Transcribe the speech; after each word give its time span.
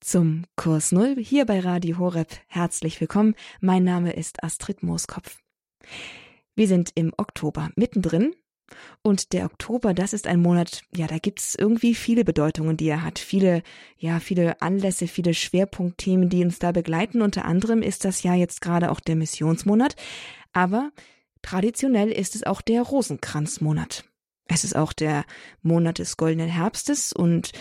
zum 0.00 0.44
Kurs 0.56 0.92
Null 0.92 1.16
hier 1.18 1.44
bei 1.44 1.60
Radio 1.60 1.98
Horeb. 1.98 2.28
Herzlich 2.48 3.00
willkommen. 3.00 3.34
Mein 3.60 3.84
Name 3.84 4.12
ist 4.12 4.42
Astrid 4.42 4.82
Mooskopf. 4.82 5.38
Wir 6.54 6.66
sind 6.66 6.92
im 6.94 7.12
Oktober 7.16 7.70
mittendrin. 7.76 8.34
Und 9.02 9.32
der 9.32 9.46
Oktober, 9.46 9.94
das 9.94 10.12
ist 10.12 10.26
ein 10.26 10.40
Monat, 10.40 10.82
ja, 10.94 11.06
da 11.06 11.18
gibt 11.18 11.40
es 11.40 11.54
irgendwie 11.56 11.94
viele 11.94 12.24
Bedeutungen, 12.24 12.76
die 12.76 12.88
er 12.88 13.02
hat. 13.02 13.18
Viele, 13.18 13.62
ja, 13.98 14.20
viele 14.20 14.62
Anlässe, 14.62 15.08
viele 15.08 15.34
Schwerpunktthemen, 15.34 16.28
die 16.28 16.44
uns 16.44 16.60
da 16.60 16.72
begleiten. 16.72 17.20
Unter 17.20 17.44
anderem 17.44 17.82
ist 17.82 18.04
das 18.04 18.22
ja 18.22 18.34
jetzt 18.34 18.60
gerade 18.60 18.90
auch 18.90 19.00
der 19.00 19.16
Missionsmonat. 19.16 19.96
Aber 20.52 20.92
traditionell 21.42 22.10
ist 22.10 22.34
es 22.34 22.44
auch 22.44 22.62
der 22.62 22.82
Rosenkranzmonat. 22.82 24.04
Es 24.46 24.64
ist 24.64 24.76
auch 24.76 24.92
der 24.92 25.24
Monat 25.62 25.98
des 25.98 26.16
goldenen 26.16 26.48
Herbstes 26.48 27.12
und 27.12 27.52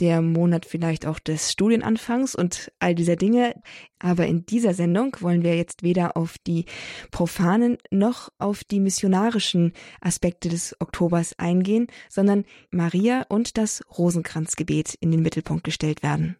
der 0.00 0.22
Monat 0.22 0.64
vielleicht 0.66 1.06
auch 1.06 1.18
des 1.18 1.52
Studienanfangs 1.52 2.34
und 2.34 2.72
all 2.78 2.94
dieser 2.94 3.16
Dinge. 3.16 3.54
Aber 3.98 4.26
in 4.26 4.46
dieser 4.46 4.74
Sendung 4.74 5.16
wollen 5.20 5.42
wir 5.42 5.56
jetzt 5.56 5.82
weder 5.82 6.16
auf 6.16 6.36
die 6.38 6.66
profanen 7.10 7.78
noch 7.90 8.30
auf 8.38 8.64
die 8.64 8.80
missionarischen 8.80 9.72
Aspekte 10.00 10.48
des 10.48 10.76
Oktobers 10.80 11.38
eingehen, 11.38 11.88
sondern 12.08 12.44
Maria 12.70 13.26
und 13.28 13.58
das 13.58 13.82
Rosenkranzgebet 13.98 14.94
in 15.00 15.10
den 15.10 15.22
Mittelpunkt 15.22 15.64
gestellt 15.64 16.02
werden. 16.02 16.36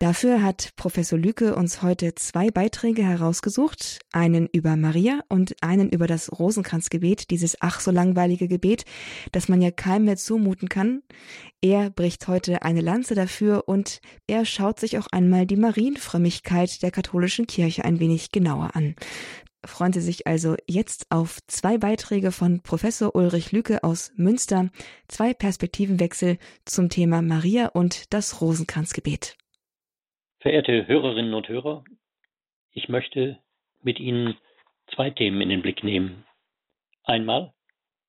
Dafür 0.00 0.42
hat 0.42 0.70
Professor 0.74 1.18
Lücke 1.18 1.54
uns 1.54 1.80
heute 1.80 2.14
zwei 2.16 2.50
Beiträge 2.50 3.04
herausgesucht, 3.04 4.00
einen 4.12 4.48
über 4.48 4.76
Maria 4.76 5.20
und 5.28 5.54
einen 5.62 5.88
über 5.88 6.08
das 6.08 6.30
Rosenkranzgebet, 6.32 7.30
dieses 7.30 7.56
ach 7.60 7.78
so 7.78 7.92
langweilige 7.92 8.48
Gebet, 8.48 8.84
das 9.30 9.48
man 9.48 9.62
ja 9.62 9.70
keinem 9.70 10.06
mehr 10.06 10.16
zumuten 10.16 10.68
kann. 10.68 11.02
Er 11.60 11.90
bricht 11.90 12.26
heute 12.26 12.62
eine 12.62 12.80
Lanze 12.80 13.14
dafür 13.14 13.68
und 13.68 14.00
er 14.26 14.44
schaut 14.44 14.80
sich 14.80 14.98
auch 14.98 15.06
einmal 15.12 15.46
die 15.46 15.56
Marienfrömmigkeit 15.56 16.82
der 16.82 16.90
katholischen 16.90 17.46
Kirche 17.46 17.84
ein 17.84 18.00
wenig 18.00 18.32
genauer 18.32 18.74
an. 18.74 18.96
Freuen 19.64 19.92
Sie 19.92 20.00
sich 20.00 20.26
also 20.26 20.56
jetzt 20.68 21.06
auf 21.10 21.38
zwei 21.46 21.78
Beiträge 21.78 22.32
von 22.32 22.60
Professor 22.60 23.14
Ulrich 23.14 23.52
Lücke 23.52 23.82
aus 23.84 24.12
Münster, 24.16 24.70
zwei 25.08 25.32
Perspektivenwechsel 25.32 26.38
zum 26.64 26.90
Thema 26.90 27.22
Maria 27.22 27.68
und 27.68 28.12
das 28.12 28.40
Rosenkranzgebet. 28.40 29.36
Verehrte 30.44 30.86
Hörerinnen 30.86 31.32
und 31.32 31.48
Hörer, 31.48 31.84
ich 32.72 32.90
möchte 32.90 33.38
mit 33.80 33.98
Ihnen 33.98 34.36
zwei 34.94 35.08
Themen 35.08 35.40
in 35.40 35.48
den 35.48 35.62
Blick 35.62 35.82
nehmen. 35.82 36.26
Einmal 37.02 37.54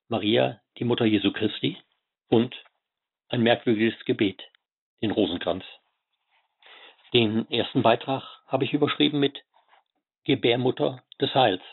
Maria, 0.09 0.59
die 0.78 0.83
Mutter 0.83 1.06
Jesu 1.06 1.31
Christi, 1.31 1.78
und 2.28 2.53
ein 3.30 3.41
merkwürdiges 3.41 4.03
Gebet, 4.03 4.44
den 5.02 5.11
Rosenkranz. 5.11 5.63
Den 7.13 7.50
ersten 7.50 7.83
Beitrag 7.83 8.23
habe 8.47 8.66
ich 8.66 8.73
überschrieben 8.73 9.22
mit 9.22 9.41
Gebärmutter 10.25 11.06
des 11.22 11.33
Heils. 11.33 11.63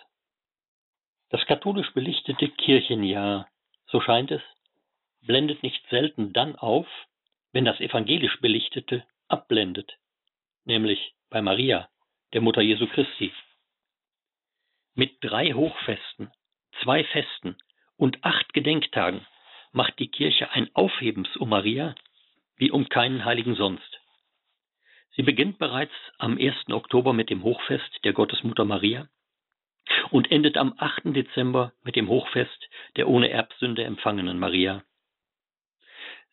Das 1.31 1.45
katholisch 1.47 1.93
belichtete 1.93 2.49
Kirchenjahr, 2.49 3.49
so 3.89 4.01
scheint 4.01 4.31
es, 4.31 4.43
blendet 5.23 5.65
nicht 5.65 5.85
selten 5.91 6.33
dann 6.33 6.55
auf, 6.55 6.87
wenn 7.51 7.65
das 7.65 7.81
evangelisch 7.81 8.41
belichtete 8.41 9.05
abblendet 9.27 9.99
nämlich 10.65 11.15
bei 11.31 11.43
Maria, 11.43 11.89
der 12.33 12.41
Mutter 12.41 12.63
Jesu 12.63 12.87
Christi. 12.87 13.33
Mit 14.95 15.17
drei 15.21 15.53
Hochfesten, 15.53 16.31
zwei 16.83 17.05
Festen 17.05 17.57
und 17.97 18.25
acht 18.25 18.53
Gedenktagen 18.53 19.27
macht 19.73 19.99
die 19.99 20.09
Kirche 20.09 20.51
ein 20.51 20.69
Aufhebens 20.75 21.35
um 21.37 21.49
Maria 21.49 21.95
wie 22.57 22.71
um 22.71 22.89
keinen 22.89 23.25
Heiligen 23.25 23.55
sonst. 23.55 24.01
Sie 25.17 25.23
beginnt 25.23 25.59
bereits 25.59 25.93
am 26.19 26.39
1. 26.39 26.69
Oktober 26.71 27.13
mit 27.13 27.29
dem 27.31 27.43
Hochfest 27.43 28.05
der 28.05 28.13
Gottesmutter 28.13 28.65
Maria 28.65 29.09
und 30.11 30.31
endet 30.31 30.57
am 30.57 30.75
8. 30.79 31.15
Dezember 31.15 31.73
mit 31.83 31.97
dem 31.97 32.09
Hochfest 32.09 32.69
der 32.97 33.09
ohne 33.09 33.31
Erbsünde 33.31 33.85
empfangenen 33.85 34.39
Maria. 34.39 34.83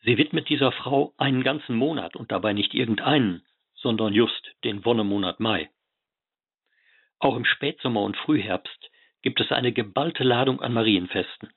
Sie 0.02 0.16
widmet 0.16 0.48
dieser 0.48 0.72
Frau 0.72 1.12
einen 1.18 1.42
ganzen 1.42 1.76
Monat 1.76 2.16
und 2.16 2.32
dabei 2.32 2.52
nicht 2.52 2.72
irgendeinen, 2.72 3.44
sondern 3.82 4.12
just 4.12 4.54
den 4.64 4.84
Wonnemonat 4.84 5.40
Mai. 5.40 5.70
Auch 7.18 7.36
im 7.36 7.44
Spätsommer 7.44 8.02
und 8.02 8.16
Frühherbst 8.16 8.90
gibt 9.22 9.40
es 9.40 9.52
eine 9.52 9.72
geballte 9.72 10.24
Ladung 10.24 10.60
an 10.60 10.72
Marienfesten. 10.72 11.52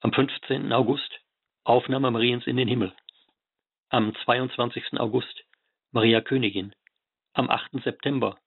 Am 0.00 0.12
15. 0.12 0.72
August 0.72 1.20
Aufnahme 1.64 2.10
Mariens 2.10 2.46
in 2.46 2.56
den 2.56 2.68
Himmel. 2.68 2.94
Am 3.90 4.14
22. 4.24 4.98
August 4.98 5.44
Maria 5.92 6.22
Königin. 6.22 6.74
Am 7.34 7.50
8. 7.50 7.82
September 7.84 8.38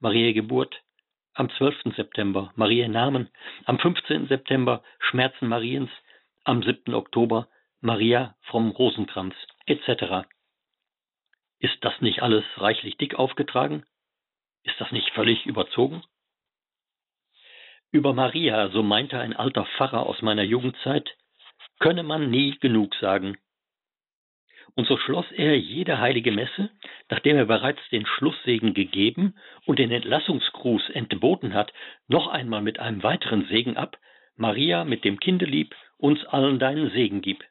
Maria 0.00 0.32
Geburt. 0.32 0.82
Am 1.34 1.50
12. 1.50 1.94
September 1.96 2.52
Maria 2.56 2.88
Namen. 2.88 3.28
Am 3.66 3.78
15. 3.78 4.28
September 4.28 4.82
Schmerzen 5.00 5.48
Mariens. 5.48 5.90
Am 6.44 6.62
7. 6.62 6.94
Oktober 6.94 7.48
Maria 7.80 8.36
vom 8.42 8.70
Rosenkranz 8.70 9.34
etc. 9.66 10.26
Ist 11.62 11.78
das 11.82 12.00
nicht 12.00 12.22
alles 12.22 12.44
reichlich 12.56 12.96
dick 12.96 13.14
aufgetragen? 13.14 13.86
Ist 14.64 14.80
das 14.80 14.90
nicht 14.90 15.08
völlig 15.10 15.46
überzogen? 15.46 16.02
Über 17.92 18.14
Maria, 18.14 18.70
so 18.70 18.82
meinte 18.82 19.20
ein 19.20 19.32
alter 19.32 19.64
Pfarrer 19.76 20.04
aus 20.04 20.22
meiner 20.22 20.42
Jugendzeit, 20.42 21.16
könne 21.78 22.02
man 22.02 22.30
nie 22.30 22.58
genug 22.58 22.96
sagen. 22.96 23.38
Und 24.74 24.88
so 24.88 24.96
schloss 24.96 25.30
er 25.30 25.56
jede 25.56 26.00
heilige 26.00 26.32
Messe, 26.32 26.70
nachdem 27.08 27.36
er 27.36 27.44
bereits 27.44 27.80
den 27.90 28.06
Schlusssegen 28.06 28.74
gegeben 28.74 29.38
und 29.64 29.78
den 29.78 29.92
Entlassungsgruß 29.92 30.90
entboten 30.90 31.54
hat, 31.54 31.72
noch 32.08 32.26
einmal 32.26 32.62
mit 32.62 32.80
einem 32.80 33.04
weiteren 33.04 33.46
Segen 33.46 33.76
ab, 33.76 33.98
Maria 34.34 34.84
mit 34.84 35.04
dem 35.04 35.20
Kindelieb 35.20 35.76
uns 35.96 36.24
allen 36.24 36.58
deinen 36.58 36.90
Segen 36.90 37.20
gib. 37.20 37.44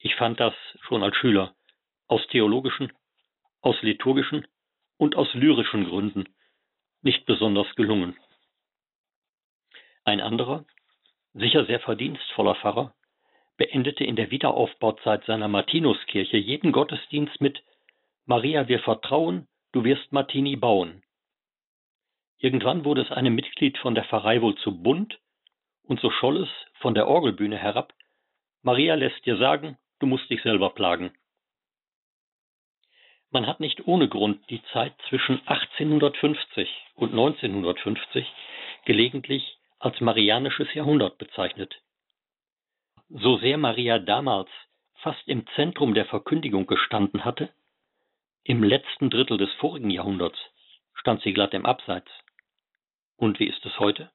Ich 0.00 0.16
fand 0.16 0.38
das 0.38 0.54
schon 0.82 1.02
als 1.02 1.16
Schüler 1.16 1.54
aus 2.08 2.26
theologischen, 2.28 2.92
aus 3.60 3.80
liturgischen 3.82 4.46
und 4.96 5.16
aus 5.16 5.32
lyrischen 5.34 5.84
Gründen 5.84 6.28
nicht 7.02 7.26
besonders 7.26 7.72
gelungen. 7.76 8.16
Ein 10.04 10.20
anderer, 10.20 10.64
sicher 11.34 11.64
sehr 11.66 11.80
verdienstvoller 11.80 12.56
Pfarrer, 12.56 12.94
beendete 13.56 14.04
in 14.04 14.16
der 14.16 14.30
Wiederaufbauzeit 14.30 15.24
seiner 15.24 15.48
Martinuskirche 15.48 16.36
jeden 16.36 16.72
Gottesdienst 16.72 17.40
mit 17.40 17.62
Maria, 18.24 18.68
wir 18.68 18.80
vertrauen, 18.80 19.48
du 19.72 19.84
wirst 19.84 20.12
Martini 20.12 20.56
bauen. 20.56 21.02
Irgendwann 22.38 22.84
wurde 22.84 23.02
es 23.02 23.10
einem 23.10 23.34
Mitglied 23.34 23.78
von 23.78 23.94
der 23.94 24.04
Pfarrei 24.04 24.42
wohl 24.42 24.56
zu 24.56 24.82
bunt, 24.82 25.18
und 25.82 26.00
so 26.00 26.10
scholl 26.10 26.42
es 26.42 26.48
von 26.80 26.94
der 26.94 27.08
Orgelbühne 27.08 27.56
herab 27.56 27.92
Maria 28.62 28.94
lässt 28.96 29.24
dir 29.24 29.36
sagen, 29.36 29.78
du 30.00 30.06
musst 30.06 30.28
dich 30.30 30.42
selber 30.42 30.70
plagen. 30.70 31.12
Man 33.30 33.46
hat 33.46 33.60
nicht 33.60 33.86
ohne 33.86 34.08
Grund 34.08 34.40
die 34.50 34.62
Zeit 34.72 34.94
zwischen 35.08 35.40
1850 35.46 36.68
und 36.94 37.10
1950 37.10 38.26
gelegentlich 38.84 39.58
als 39.78 40.00
Marianisches 40.00 40.72
Jahrhundert 40.74 41.18
bezeichnet. 41.18 41.74
So 43.10 43.36
sehr 43.38 43.58
Maria 43.58 43.98
damals 43.98 44.48
fast 45.02 45.26
im 45.28 45.46
Zentrum 45.54 45.94
der 45.94 46.06
Verkündigung 46.06 46.66
gestanden 46.66 47.24
hatte, 47.24 47.50
im 48.44 48.62
letzten 48.62 49.10
Drittel 49.10 49.36
des 49.36 49.52
vorigen 49.54 49.90
Jahrhunderts 49.90 50.38
stand 50.94 51.22
sie 51.22 51.32
glatt 51.32 51.52
im 51.54 51.66
Abseits. 51.66 52.10
Und 53.16 53.38
wie 53.38 53.46
ist 53.46 53.64
es 53.66 53.78
heute? 53.78 54.10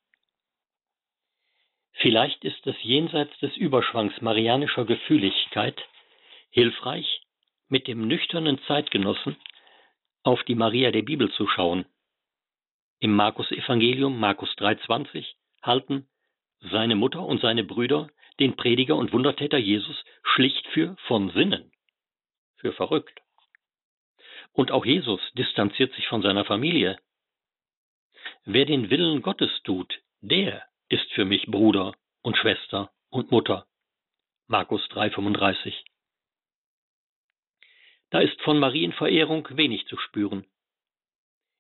Vielleicht 1.93 2.43
ist 2.43 2.65
es 2.65 2.75
jenseits 2.81 3.37
des 3.39 3.55
Überschwangs 3.55 4.19
marianischer 4.21 4.85
Gefühligkeit 4.85 5.79
hilfreich, 6.49 7.22
mit 7.73 7.87
dem 7.87 8.07
nüchternen 8.07 8.61
Zeitgenossen 8.67 9.35
auf 10.21 10.43
die 10.43 10.53
Maria 10.53 10.91
der 10.91 11.01
Bibel 11.01 11.31
zu 11.31 11.47
schauen. 11.47 11.85
Im 12.99 13.15
Markus 13.15 13.51
Evangelium 13.51 14.19
Markus 14.19 14.51
3:20 14.57 15.25
halten 15.63 16.07
seine 16.59 16.95
Mutter 16.95 17.25
und 17.25 17.41
seine 17.41 17.63
Brüder 17.63 18.11
den 18.39 18.55
Prediger 18.55 18.95
und 18.95 19.11
Wundertäter 19.11 19.57
Jesus 19.57 19.97
schlicht 20.21 20.67
für 20.67 20.95
von 21.07 21.31
Sinnen, 21.31 21.71
für 22.57 22.73
verrückt. 22.73 23.19
Und 24.51 24.69
auch 24.69 24.85
Jesus 24.85 25.21
distanziert 25.33 25.95
sich 25.95 26.07
von 26.07 26.21
seiner 26.21 26.45
Familie. 26.45 26.99
Wer 28.45 28.65
den 28.65 28.91
Willen 28.91 29.23
Gottes 29.23 29.51
tut, 29.63 29.91
der 30.21 30.63
ist 30.89 31.11
für 31.13 31.25
mich 31.25 31.47
Bruder 31.47 31.95
und 32.21 32.37
Schwester 32.37 32.91
und 33.09 33.31
Mutter. 33.31 33.65
Markus 34.45 34.87
3:35 34.89 35.73
da 38.13 38.19
ist 38.19 38.39
von 38.43 38.59
Marienverehrung 38.59 39.47
wenig 39.57 39.87
zu 39.87 39.97
spüren. 39.97 40.45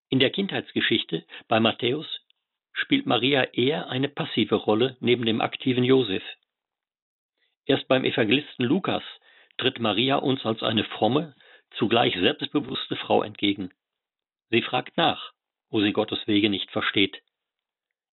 In 0.09 0.19
der 0.19 0.29
Kindheitsgeschichte 0.29 1.25
bei 1.47 1.59
Matthäus 1.59 2.05
spielt 2.73 3.07
Maria 3.07 3.45
eher 3.45 3.89
eine 3.89 4.07
passive 4.07 4.53
Rolle 4.53 4.95
neben 4.99 5.25
dem 5.25 5.41
aktiven 5.41 5.83
Josef. 5.83 6.21
Erst 7.65 7.87
beim 7.87 8.05
Evangelisten 8.05 8.65
Lukas 8.65 9.01
tritt 9.57 9.79
Maria 9.79 10.17
uns 10.17 10.45
als 10.45 10.61
eine 10.61 10.83
fromme, 10.83 11.35
zugleich 11.71 12.13
selbstbewusste 12.13 12.97
Frau 12.97 13.23
entgegen. 13.23 13.73
Sie 14.51 14.61
fragt 14.61 14.95
nach, 14.95 15.33
wo 15.71 15.81
sie 15.81 15.91
Gottes 15.91 16.19
Wege 16.27 16.51
nicht 16.51 16.69
versteht. 16.69 17.19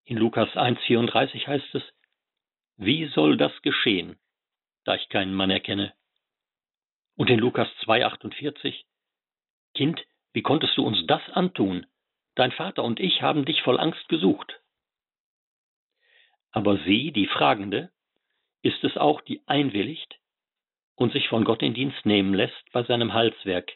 In 0.05 0.17
Lukas 0.17 0.49
1,34 0.55 1.47
heißt 1.47 1.75
es, 1.75 1.83
Wie 2.79 3.05
soll 3.09 3.37
das 3.37 3.53
geschehen, 3.61 4.19
da 4.85 4.95
ich 4.95 5.11
keinen 5.11 5.35
Mann 5.35 5.51
erkenne? 5.51 5.93
Und 7.21 7.29
in 7.29 7.39
Lukas 7.39 7.69
2,48, 7.85 8.83
Kind, 9.75 10.03
wie 10.33 10.41
konntest 10.41 10.75
du 10.79 10.87
uns 10.87 11.07
das 11.07 11.21
antun? 11.35 11.87
Dein 12.35 12.51
Vater 12.51 12.83
und 12.83 12.99
ich 12.99 13.21
haben 13.21 13.45
dich 13.45 13.61
voll 13.61 13.79
Angst 13.79 14.09
gesucht. 14.09 14.59
Aber 16.51 16.79
sie, 16.79 17.13
die 17.13 17.27
Fragende, 17.27 17.93
ist 18.63 18.83
es 18.85 18.97
auch, 18.97 19.21
die 19.21 19.47
einwilligt 19.47 20.19
und 20.95 21.13
sich 21.13 21.29
von 21.29 21.45
Gott 21.45 21.61
in 21.61 21.75
Dienst 21.75 22.07
nehmen 22.07 22.33
lässt 22.33 22.73
bei 22.73 22.85
seinem 22.85 23.13
Heilswerk. 23.13 23.71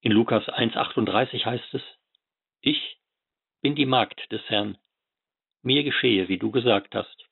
In 0.00 0.12
Lukas 0.12 0.44
1,38 0.48 1.44
heißt 1.44 1.74
es, 1.74 1.82
Ich 2.62 2.96
bin 3.60 3.74
die 3.74 3.84
Magd 3.84 4.32
des 4.32 4.40
Herrn, 4.48 4.78
mir 5.60 5.84
geschehe, 5.84 6.28
wie 6.28 6.38
du 6.38 6.50
gesagt 6.50 6.94
hast. 6.94 7.28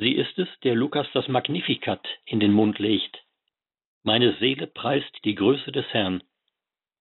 Sie 0.00 0.12
ist 0.12 0.38
es, 0.38 0.48
der 0.64 0.74
Lukas 0.74 1.06
das 1.12 1.28
Magnificat 1.28 2.08
in 2.24 2.40
den 2.40 2.54
Mund 2.54 2.78
legt. 2.78 3.22
Meine 4.02 4.34
Seele 4.38 4.66
preist 4.66 5.14
die 5.24 5.34
Größe 5.34 5.72
des 5.72 5.84
Herrn, 5.92 6.24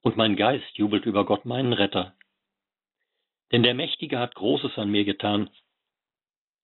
und 0.01 0.17
mein 0.17 0.35
Geist 0.35 0.77
jubelt 0.77 1.05
über 1.05 1.25
Gott 1.25 1.45
meinen 1.45 1.71
Retter. 1.71 2.13
Denn 3.53 3.63
der 3.63 3.73
Mächtige 3.73 4.19
hat 4.19 4.35
Großes 4.35 4.77
an 4.77 4.91
mir 4.91 5.05
getan. 5.05 5.49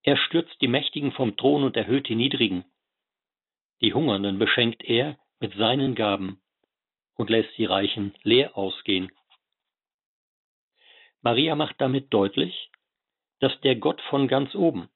Er 0.04 0.18
stürzt 0.18 0.60
die 0.60 0.68
Mächtigen 0.68 1.14
vom 1.14 1.38
Thron 1.38 1.64
und 1.64 1.78
erhöht 1.78 2.10
die 2.10 2.16
Niedrigen. 2.16 2.66
Die 3.80 3.94
Hungernden 3.94 4.38
beschenkt 4.38 4.84
er 4.84 5.18
mit 5.40 5.54
seinen 5.54 5.96
Gaben 5.96 6.42
und 7.16 7.30
lässt 7.30 7.58
die 7.58 7.66
Reichen 7.66 8.14
leer 8.24 8.58
ausgehen. 8.58 9.10
Maria 11.22 11.56
macht 11.56 11.80
damit 11.80 12.14
deutlich, 12.14 12.72
dass 13.40 13.58
der 13.62 13.78
Gott 13.78 14.02
von 14.10 14.28
ganz 14.28 14.54
oben, 14.54 14.90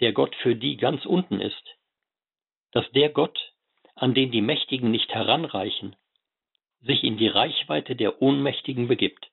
der 0.00 0.12
Gott 0.12 0.34
für 0.36 0.56
die 0.56 0.76
ganz 0.76 1.06
unten 1.06 1.40
ist, 1.40 1.76
dass 2.72 2.90
der 2.92 3.10
Gott, 3.10 3.38
an 3.94 4.14
den 4.14 4.32
die 4.32 4.40
Mächtigen 4.40 4.90
nicht 4.90 5.14
heranreichen, 5.14 5.96
sich 6.80 7.04
in 7.04 7.16
die 7.16 7.28
Reichweite 7.28 7.96
der 7.96 8.20
Ohnmächtigen 8.20 8.88
begibt. 8.88 9.30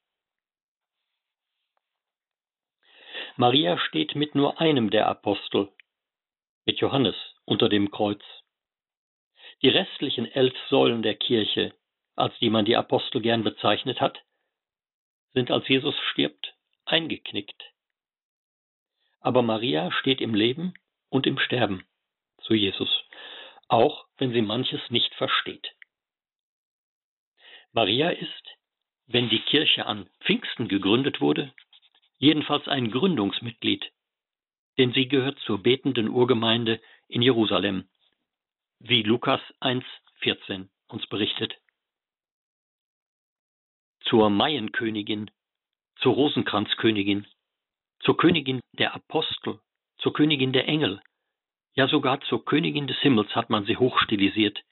Maria 3.38 3.78
steht 3.78 4.16
mit 4.16 4.36
nur 4.36 4.60
einem 4.60 4.90
der 4.90 5.08
Apostel, 5.08 5.69
mit 6.66 6.80
Johannes, 6.80 7.16
unter 7.46 7.69
dem 7.69 7.90
Kreuz. 7.90 8.22
Die 9.62 9.69
restlichen 9.69 10.25
elf 10.25 10.54
Säulen 10.69 11.02
der 11.02 11.16
Kirche, 11.16 11.74
als 12.16 12.38
die 12.40 12.50
man 12.50 12.66
die 12.66 12.75
Apostel 12.75 13.22
gern 13.22 13.44
bezeichnet 13.44 14.00
hat, 14.00 14.19
sind 15.34 15.50
als 15.50 15.68
Jesus 15.68 15.96
stirbt 16.12 16.56
eingeknickt. 16.86 17.70
Aber 19.21 19.44
Maria 19.44 19.91
steht 19.91 20.19
im 20.19 20.33
Leben 20.33 20.73
und 21.09 21.25
im 21.27 21.38
Sterben 21.38 21.85
zu 22.41 22.53
Jesus, 22.53 22.89
auch 23.68 24.06
wenn 24.18 24.33
sie 24.33 24.41
manches 24.41 24.81
nicht 24.89 25.13
versteht. 25.15 25.71
Maria 27.71 28.09
ist, 28.09 28.57
wenn 29.07 29.29
die 29.29 29.41
Kirche 29.41 29.85
an 29.85 30.09
Pfingsten 30.21 30.68
gegründet 30.68 31.21
wurde, 31.21 31.53
jedenfalls 32.18 32.68
ein 32.68 32.91
Gründungsmitglied, 32.91 33.91
denn 34.77 34.94
sie 34.94 35.07
gehört 35.07 35.39
zur 35.39 35.62
betenden 35.62 36.09
Urgemeinde 36.09 36.81
in 37.07 37.21
Jerusalem, 37.21 37.88
wie 38.79 39.03
Lukas 39.03 39.41
1,14 39.59 40.67
uns 40.88 41.06
berichtet. 41.07 41.56
Zur 44.01 44.29
Maienkönigin, 44.29 45.29
zur 45.97 46.15
Rosenkranzkönigin, 46.15 47.27
zur 48.03 48.18
Königin 48.18 48.62
der 48.74 48.94
Apostel, 48.95 49.59
zur 49.98 50.13
Königin 50.13 50.53
der 50.53 50.68
Engel, 50.68 51.01
ja 51.74 51.88
sogar 51.88 52.21
zur 52.21 52.44
Königin 52.44 52.88
des 52.88 52.98
Himmels 53.00 53.36
hat 53.36 53.50
man 53.50 53.65
sie 53.65 53.77
hochstilisiert, 53.77 54.63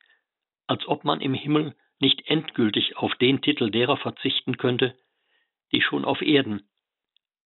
als 0.68 0.86
ob 0.88 1.04
man 1.04 1.22
im 1.22 1.34
Himmel 1.34 1.76
nicht 2.00 2.28
endgültig 2.28 2.98
auf 2.98 3.14
den 3.16 3.42
Titel 3.42 3.72
derer 3.72 3.98
verzichten 3.98 4.58
könnte, 4.58 4.98
die 5.72 5.81
schon 5.81 6.06
auf 6.06 6.22
Erden 6.22 6.70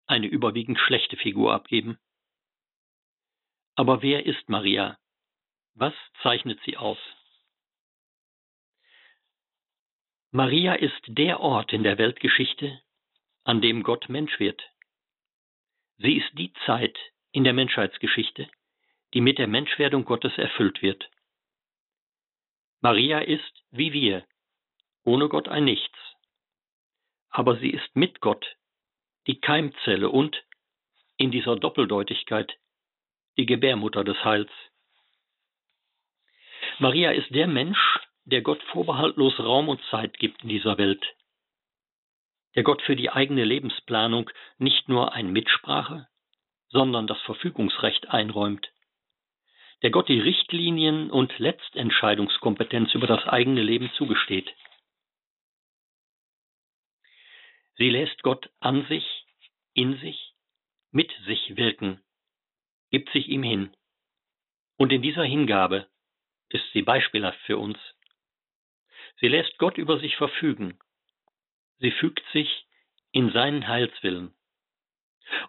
eine 0.07 0.27
überwiegend 0.27 0.77
schlechte 0.79 1.17
Figur 1.17 1.53
abgeben. 1.53 1.97
Aber 3.75 4.01
wer 4.01 4.25
ist 4.25 4.49
Maria? 4.49 4.97
Was 5.73 5.93
zeichnet 6.21 6.59
sie 6.65 6.77
aus? 6.77 6.97
Maria 10.31 10.73
ist 10.73 11.01
der 11.07 11.39
Ort 11.39 11.73
in 11.73 11.83
der 11.83 11.97
Weltgeschichte, 11.97 12.81
an 13.43 13.61
dem 13.61 13.83
Gott 13.83 14.09
Mensch 14.09 14.39
wird. 14.39 14.70
Sie 16.01 16.17
ist 16.17 16.31
die 16.33 16.51
Zeit 16.65 16.97
in 17.31 17.43
der 17.43 17.53
Menschheitsgeschichte, 17.53 18.49
die 19.13 19.21
mit 19.21 19.37
der 19.37 19.47
Menschwerdung 19.47 20.03
Gottes 20.03 20.35
erfüllt 20.37 20.81
wird. 20.81 21.07
Maria 22.79 23.19
ist, 23.19 23.63
wie 23.69 23.93
wir, 23.93 24.25
ohne 25.03 25.29
Gott 25.29 25.47
ein 25.47 25.65
Nichts. 25.65 25.97
Aber 27.29 27.57
sie 27.57 27.69
ist 27.69 27.95
mit 27.95 28.19
Gott 28.19 28.57
die 29.27 29.39
Keimzelle 29.39 30.09
und, 30.09 30.43
in 31.17 31.29
dieser 31.29 31.55
Doppeldeutigkeit, 31.55 32.51
die 33.37 33.45
Gebärmutter 33.45 34.03
des 34.03 34.17
Heils. 34.25 34.51
Maria 36.79 37.11
ist 37.11 37.29
der 37.29 37.45
Mensch, 37.45 37.99
der 38.25 38.41
Gott 38.41 38.63
vorbehaltlos 38.71 39.39
Raum 39.39 39.69
und 39.69 39.83
Zeit 39.91 40.17
gibt 40.17 40.41
in 40.41 40.49
dieser 40.49 40.79
Welt, 40.79 41.05
der 42.55 42.63
Gott 42.63 42.81
für 42.81 42.95
die 42.95 43.09
eigene 43.09 43.45
Lebensplanung 43.45 44.29
nicht 44.57 44.89
nur 44.89 45.13
ein 45.13 45.31
Mitsprache, 45.31 46.07
sondern 46.69 47.07
das 47.07 47.21
Verfügungsrecht 47.21 48.09
einräumt, 48.09 48.71
der 49.81 49.91
Gott 49.91 50.09
die 50.09 50.19
Richtlinien 50.19 51.09
und 51.09 51.37
Letztentscheidungskompetenz 51.39 52.93
über 52.93 53.07
das 53.07 53.25
eigene 53.25 53.61
Leben 53.61 53.91
zugesteht. 53.93 54.53
Sie 57.77 57.89
lässt 57.89 58.21
Gott 58.21 58.49
an 58.59 58.85
sich, 58.87 59.25
in 59.73 59.97
sich, 59.99 60.33
mit 60.91 61.11
sich 61.25 61.55
wirken, 61.57 62.01
gibt 62.91 63.09
sich 63.11 63.27
ihm 63.27 63.43
hin. 63.43 63.75
Und 64.77 64.91
in 64.91 65.01
dieser 65.01 65.23
Hingabe 65.23 65.87
ist 66.49 66.65
sie 66.73 66.81
beispielhaft 66.81 67.39
für 67.41 67.57
uns. 67.57 67.79
Sie 69.19 69.27
lässt 69.27 69.57
Gott 69.57 69.77
über 69.77 69.99
sich 69.99 70.15
verfügen. 70.17 70.77
Sie 71.81 71.91
fügt 71.91 72.23
sich 72.31 72.67
in 73.11 73.31
seinen 73.31 73.67
Heilswillen. 73.67 74.33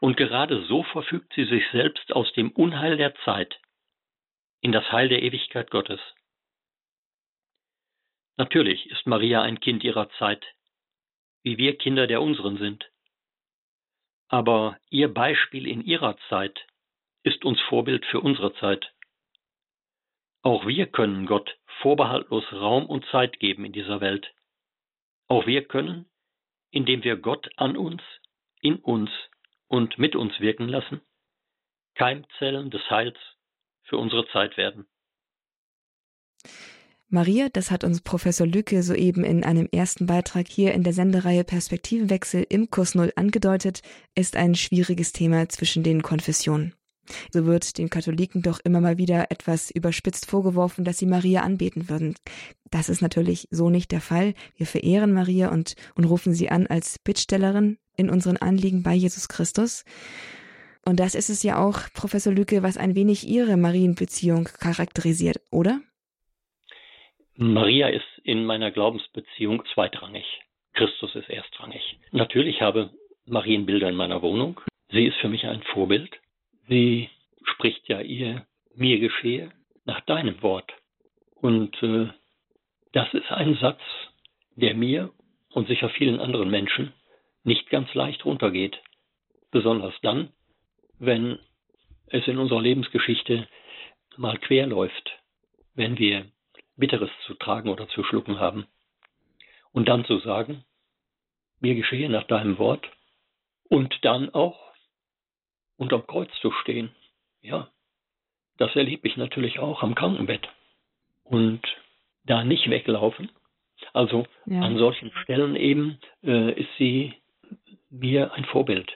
Und 0.00 0.16
gerade 0.16 0.64
so 0.66 0.82
verfügt 0.82 1.32
sie 1.34 1.44
sich 1.44 1.64
selbst 1.72 2.12
aus 2.12 2.32
dem 2.32 2.50
Unheil 2.50 2.96
der 2.96 3.14
Zeit 3.24 3.60
in 4.60 4.72
das 4.72 4.90
Heil 4.92 5.08
der 5.08 5.22
Ewigkeit 5.22 5.70
Gottes. 5.70 6.00
Natürlich 8.36 8.86
ist 8.90 9.06
Maria 9.06 9.42
ein 9.42 9.60
Kind 9.60 9.84
ihrer 9.84 10.08
Zeit, 10.18 10.44
wie 11.42 11.58
wir 11.58 11.76
Kinder 11.76 12.06
der 12.06 12.22
unseren 12.22 12.56
sind. 12.56 12.88
Aber 14.28 14.78
ihr 14.88 15.12
Beispiel 15.12 15.66
in 15.66 15.84
ihrer 15.84 16.16
Zeit 16.28 16.66
ist 17.24 17.44
uns 17.44 17.60
Vorbild 17.62 18.06
für 18.06 18.20
unsere 18.20 18.54
Zeit. 18.54 18.94
Auch 20.42 20.66
wir 20.66 20.86
können 20.86 21.26
Gott 21.26 21.58
vorbehaltlos 21.82 22.50
Raum 22.52 22.86
und 22.86 23.04
Zeit 23.06 23.38
geben 23.38 23.64
in 23.64 23.72
dieser 23.72 24.00
Welt. 24.00 24.32
Auch 25.28 25.46
wir 25.46 25.64
können, 25.64 26.08
indem 26.72 27.04
wir 27.04 27.16
Gott 27.16 27.48
an 27.56 27.76
uns, 27.76 28.02
in 28.60 28.76
uns 28.76 29.10
und 29.68 29.98
mit 29.98 30.16
uns 30.16 30.40
wirken 30.40 30.68
lassen, 30.68 31.00
Keimzellen 31.94 32.70
des 32.70 32.82
Heils 32.90 33.18
für 33.84 33.98
unsere 33.98 34.26
Zeit 34.28 34.56
werden. 34.56 34.86
Maria, 37.08 37.50
das 37.52 37.70
hat 37.70 37.84
uns 37.84 38.00
Professor 38.00 38.46
Lücke 38.46 38.82
soeben 38.82 39.22
in 39.22 39.44
einem 39.44 39.68
ersten 39.70 40.06
Beitrag 40.06 40.48
hier 40.48 40.72
in 40.72 40.82
der 40.82 40.94
Sendereihe 40.94 41.44
Perspektivenwechsel 41.44 42.46
im 42.48 42.70
Kurs 42.70 42.94
Null 42.94 43.12
angedeutet, 43.16 43.82
ist 44.14 44.34
ein 44.34 44.54
schwieriges 44.54 45.12
Thema 45.12 45.46
zwischen 45.50 45.82
den 45.82 46.02
Konfessionen. 46.02 46.74
So 47.30 47.46
wird 47.46 47.78
den 47.78 47.90
Katholiken 47.90 48.42
doch 48.42 48.60
immer 48.64 48.80
mal 48.80 48.98
wieder 48.98 49.30
etwas 49.30 49.70
überspitzt 49.70 50.30
vorgeworfen, 50.30 50.84
dass 50.84 50.98
sie 50.98 51.06
Maria 51.06 51.42
anbeten 51.42 51.88
würden. 51.88 52.14
Das 52.70 52.88
ist 52.88 53.02
natürlich 53.02 53.48
so 53.50 53.70
nicht 53.70 53.92
der 53.92 54.00
Fall. 54.00 54.34
Wir 54.56 54.66
verehren 54.66 55.12
Maria 55.12 55.50
und, 55.50 55.74
und 55.94 56.04
rufen 56.04 56.32
sie 56.32 56.48
an 56.48 56.66
als 56.66 56.98
Bittstellerin 56.98 57.78
in 57.96 58.08
unseren 58.08 58.36
Anliegen 58.36 58.82
bei 58.82 58.94
Jesus 58.94 59.28
Christus. 59.28 59.84
Und 60.84 60.98
das 60.98 61.14
ist 61.14 61.30
es 61.30 61.42
ja 61.42 61.64
auch, 61.64 61.80
Professor 61.94 62.32
Lücke, 62.32 62.62
was 62.62 62.76
ein 62.76 62.96
wenig 62.96 63.28
Ihre 63.28 63.56
Marienbeziehung 63.56 64.48
charakterisiert, 64.58 65.40
oder? 65.50 65.80
Maria 67.36 67.88
ist 67.88 68.04
in 68.24 68.44
meiner 68.44 68.70
Glaubensbeziehung 68.70 69.62
zweitrangig. 69.74 70.24
Christus 70.74 71.14
ist 71.14 71.28
erstrangig. 71.28 71.82
Natürlich 72.10 72.60
habe 72.60 72.90
Marienbilder 73.26 73.88
in 73.88 73.94
meiner 73.94 74.22
Wohnung. 74.22 74.60
Sie 74.90 75.06
ist 75.06 75.16
für 75.18 75.28
mich 75.28 75.44
ein 75.44 75.62
Vorbild. 75.72 76.10
Sie 76.72 77.10
spricht 77.44 77.86
ja 77.90 78.00
ihr 78.00 78.46
mir 78.74 78.98
geschehe 78.98 79.52
nach 79.84 80.00
deinem 80.06 80.40
Wort. 80.40 80.72
Und 81.34 81.76
äh, 81.82 82.08
das 82.92 83.12
ist 83.12 83.30
ein 83.30 83.56
Satz, 83.56 83.82
der 84.56 84.74
mir 84.74 85.12
und 85.50 85.68
sicher 85.68 85.90
vielen 85.90 86.18
anderen 86.18 86.48
Menschen 86.48 86.94
nicht 87.44 87.68
ganz 87.68 87.92
leicht 87.92 88.24
runtergeht. 88.24 88.80
Besonders 89.50 89.92
dann, 90.00 90.32
wenn 90.98 91.38
es 92.06 92.26
in 92.26 92.38
unserer 92.38 92.62
Lebensgeschichte 92.62 93.46
mal 94.16 94.38
quer 94.38 94.66
läuft, 94.66 95.10
wenn 95.74 95.98
wir 95.98 96.24
Bitteres 96.76 97.10
zu 97.26 97.34
tragen 97.34 97.68
oder 97.68 97.86
zu 97.88 98.02
schlucken 98.02 98.38
haben. 98.38 98.66
Und 99.72 99.90
dann 99.90 100.06
zu 100.06 100.20
sagen, 100.20 100.64
mir 101.60 101.74
geschehe 101.74 102.08
nach 102.08 102.24
deinem 102.28 102.56
Wort 102.56 102.88
und 103.68 103.94
dann 104.06 104.30
auch 104.30 104.61
unterm 105.82 106.06
Kreuz 106.06 106.30
zu 106.40 106.50
stehen. 106.62 106.90
Ja, 107.42 107.68
das 108.56 108.74
erlebe 108.74 109.08
ich 109.08 109.16
natürlich 109.16 109.58
auch 109.58 109.82
am 109.82 109.94
Krankenbett. 109.94 110.48
Und 111.24 111.60
da 112.24 112.44
nicht 112.44 112.70
weglaufen. 112.70 113.30
Also 113.92 114.26
ja. 114.46 114.60
an 114.60 114.78
solchen 114.78 115.10
Stellen 115.22 115.56
eben 115.56 115.98
äh, 116.22 116.52
ist 116.58 116.70
sie 116.78 117.14
mir 117.90 118.32
ein 118.32 118.44
Vorbild. 118.44 118.90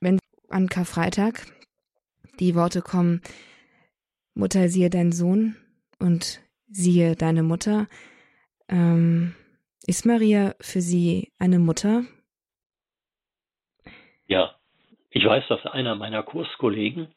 Wenn 0.00 0.18
an 0.50 0.68
Karfreitag 0.68 1.46
die 2.38 2.54
Worte 2.54 2.82
kommen, 2.82 3.22
Mutter, 4.34 4.68
siehe 4.68 4.90
deinen 4.90 5.12
Sohn 5.12 5.56
und 5.98 6.40
siehe 6.68 7.16
deine 7.16 7.42
Mutter, 7.42 7.86
ähm, 8.68 9.34
ist 9.86 10.06
Maria 10.06 10.54
für 10.60 10.80
Sie 10.80 11.32
eine 11.38 11.58
Mutter? 11.58 12.04
Ja, 14.26 14.56
ich 15.14 15.24
weiß, 15.24 15.46
dass 15.46 15.64
einer 15.64 15.94
meiner 15.94 16.24
Kurskollegen 16.24 17.14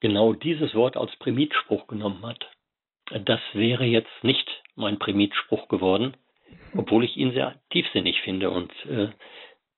genau 0.00 0.34
dieses 0.34 0.74
Wort 0.74 0.98
als 0.98 1.16
Primitspruch 1.16 1.86
genommen 1.86 2.24
hat. 2.26 2.46
Das 3.24 3.40
wäre 3.54 3.84
jetzt 3.84 4.22
nicht 4.22 4.46
mein 4.74 4.98
Primitspruch 4.98 5.68
geworden, 5.68 6.14
obwohl 6.76 7.04
ich 7.04 7.16
ihn 7.16 7.32
sehr 7.32 7.58
tiefsinnig 7.70 8.20
finde 8.20 8.50
und 8.50 8.70
äh, 8.84 9.08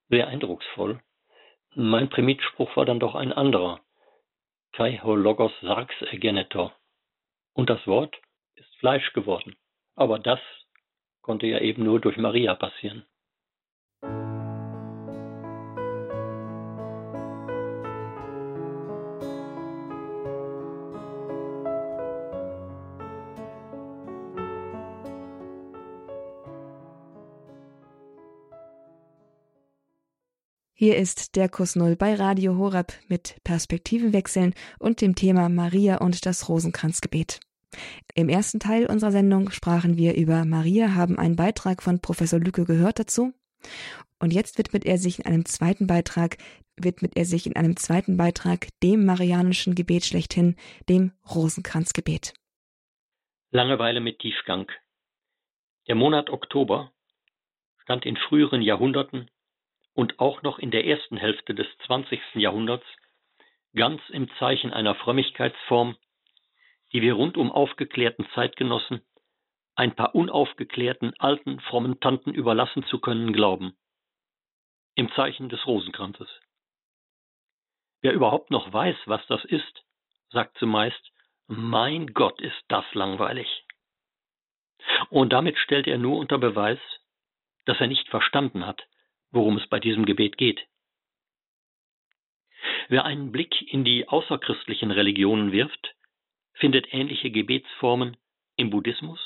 sehr 0.09 0.27
eindrucksvoll. 0.27 1.01
Mein 1.77 2.11
Primitspruch 2.11 2.77
war 2.77 2.87
dann 2.87 2.99
doch 2.99 3.15
ein 3.15 3.33
anderer. 3.33 3.81
Kai 4.73 5.01
ho 5.05 5.15
logos 5.15 5.53
sarx 5.61 5.95
ergenetor. 6.03 6.75
Und 7.55 7.71
das 7.71 7.87
Wort 7.87 8.17
ist 8.57 8.75
Fleisch 8.79 9.13
geworden. 9.13 9.55
Aber 9.95 10.19
das 10.19 10.41
konnte 11.23 11.47
ja 11.47 11.61
eben 11.61 11.85
nur 11.85 12.01
durch 12.01 12.17
Maria 12.17 12.57
passieren. 12.57 13.07
Hier 30.83 30.97
ist 30.97 31.37
der 31.37 31.51
Kurs 31.51 31.77
Null 31.77 31.95
bei 31.95 32.15
Radio 32.15 32.57
Horeb 32.57 32.95
mit 33.07 33.37
Perspektivenwechseln 33.45 34.55
und 34.79 35.03
dem 35.03 35.15
Thema 35.15 35.51
Maria 35.51 35.99
und 35.99 36.25
das 36.25 36.49
Rosenkranzgebet. 36.49 37.39
Im 38.15 38.31
ersten 38.31 38.61
Teil 38.61 38.87
unserer 38.87 39.13
Sendung 39.13 39.51
sprachen 39.51 39.99
wir 39.99 40.15
über 40.15 40.47
Maria, 40.47 40.95
haben 40.95 41.19
einen 41.19 41.37
Beitrag 41.37 41.83
von 41.83 42.01
Professor 42.01 42.41
Lücke 42.41 42.65
gehört 42.65 42.99
dazu. 42.99 43.35
Und 44.21 44.33
jetzt 44.33 44.57
widmet 44.57 44.87
er 44.87 44.97
sich 44.97 45.19
in 45.19 45.27
einem 45.27 45.45
zweiten 45.45 45.87
Beitrag, 45.87 46.39
widmet 46.81 47.15
er 47.15 47.27
sich 47.27 47.47
in 47.47 47.57
einem 47.57 47.77
zweiten 47.77 48.17
Beitrag 48.17 48.69
dem 48.83 49.05
marianischen 49.05 49.75
Gebet 49.75 50.07
schlechthin, 50.07 50.57
dem 50.89 51.13
Rosenkranzgebet. 51.29 52.33
Langeweile 53.51 54.01
mit 54.01 54.21
Tiefgang. 54.21 54.73
Der 55.89 55.95
Monat 55.95 56.31
Oktober 56.31 56.91
stand 57.83 58.07
in 58.07 58.17
früheren 58.17 58.63
Jahrhunderten 58.63 59.29
und 60.01 60.19
auch 60.19 60.41
noch 60.41 60.59
in 60.59 60.71
der 60.71 60.87
ersten 60.87 61.19
Hälfte 61.19 61.55
des 61.55 61.67
20. 61.85 62.19
Jahrhunderts 62.37 62.87
ganz 63.75 64.01
im 64.09 64.31
Zeichen 64.39 64.73
einer 64.73 64.95
Frömmigkeitsform, 64.95 65.95
die 66.95 67.03
wir 67.03 67.13
rundum 67.13 67.53
aufgeklärten 67.53 68.27
Zeitgenossen 68.35 69.03
ein 69.75 69.95
paar 69.95 70.15
unaufgeklärten 70.15 71.13
alten 71.19 71.61
frommen 71.61 72.01
Tanten 72.01 72.33
überlassen 72.33 72.83
zu 72.85 72.99
können 72.99 73.35
glauben. 73.35 73.77
Im 74.95 75.13
Zeichen 75.13 75.51
des 75.51 75.67
Rosenkranzes. 75.67 76.31
Wer 78.01 78.15
überhaupt 78.15 78.51
noch 78.51 78.73
weiß, 78.73 78.97
was 79.05 79.21
das 79.27 79.45
ist, 79.45 79.85
sagt 80.31 80.57
zumeist, 80.57 81.13
mein 81.47 82.15
Gott 82.15 82.41
ist 82.41 82.65
das 82.69 82.87
langweilig. 82.95 83.67
Und 85.11 85.35
damit 85.35 85.59
stellt 85.59 85.87
er 85.87 85.99
nur 85.99 86.17
unter 86.17 86.39
Beweis, 86.39 86.81
dass 87.67 87.79
er 87.81 87.87
nicht 87.87 88.09
verstanden 88.09 88.67
hat, 88.67 88.87
worum 89.31 89.57
es 89.59 89.67
bei 89.69 89.81
diesem 89.81 90.07
Gebet 90.07 90.37
geht. 90.37 90.61
Wer 92.89 93.05
einen 93.05 93.33
Blick 93.33 93.63
in 93.73 93.85
die 93.85 94.09
außerchristlichen 94.09 94.91
Religionen 94.91 95.53
wirft, 95.53 95.95
findet 96.55 96.93
ähnliche 96.93 97.31
Gebetsformen 97.31 98.17
im 98.57 98.71
Buddhismus, 98.71 99.21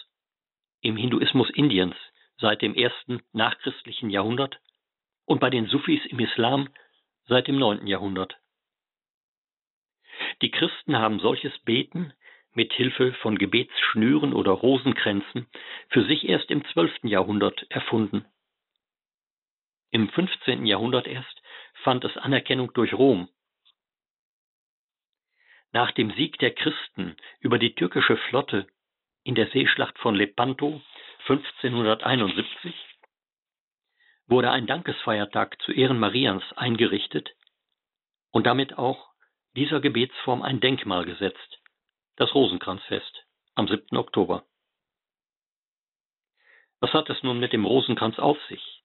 im 0.81 0.97
Hinduismus 0.97 1.51
Indiens 1.51 1.97
seit 2.39 2.63
dem 2.63 2.75
ersten 2.75 3.23
nachchristlichen 3.33 4.11
Jahrhundert 4.11 4.61
und 5.25 5.41
bei 5.41 5.51
den 5.51 5.67
Sufis 5.67 6.05
im 6.07 6.19
Islam 6.21 6.69
seit 7.27 7.49
dem 7.49 7.59
neunten 7.59 7.87
Jahrhundert. 7.87 8.37
Die 10.43 10.51
Christen 10.51 10.97
haben 10.97 11.21
solches 11.21 11.57
Beten 11.61 12.13
mit 12.53 12.73
Hilfe 12.73 13.13
von 13.15 13.37
Gebetsschnüren 13.39 14.33
oder 14.33 14.53
Rosenkränzen 14.53 15.47
für 15.89 16.05
sich 16.05 16.29
erst 16.29 16.51
im 16.51 16.65
zwölften 16.67 17.09
Jahrhundert 17.09 17.67
erfunden. 17.71 18.25
Im 19.95 20.09
15. 20.09 20.67
Jahrhundert 20.67 21.07
erst 21.07 21.41
fand 21.85 22.05
es 22.05 22.17
Anerkennung 22.17 22.73
durch 22.75 22.95
Rom. 22.95 23.29
Nach 25.71 25.93
dem 25.93 26.11
Sieg 26.15 26.37
der 26.41 26.53
Christen 26.53 27.17
über 27.39 27.61
die 27.61 27.77
türkische 27.77 28.17
Flotte 28.29 28.67
in 29.23 29.37
der 29.37 29.47
Seeschlacht 29.51 29.97
von 30.01 30.17
Lepanto 30.17 30.83
1571 31.29 32.75
wurde 34.27 34.51
ein 34.51 34.67
Dankesfeiertag 34.67 35.63
zu 35.63 35.71
Ehren 35.71 36.01
Marians 36.01 36.43
eingerichtet 36.57 37.31
und 38.33 38.47
damit 38.49 38.77
auch 38.77 39.13
dieser 39.55 39.81
Gebetsform 39.81 40.43
ein 40.43 40.59
Denkmal 40.59 41.05
gesetzt, 41.05 41.61
das 42.17 42.35
Rosenkranzfest 42.35 43.27
am 43.55 43.69
7. 43.69 43.97
Oktober. 43.97 44.45
Was 46.81 46.93
hat 46.93 47.09
es 47.11 47.23
nun 47.23 47.39
mit 47.39 47.53
dem 47.53 47.65
Rosenkranz 47.65 48.19
auf 48.19 48.43
sich? 48.49 48.84